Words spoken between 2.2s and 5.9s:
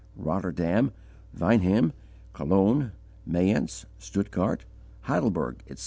Cologne, Mayence, Stuttgart, Heidelberg, etc.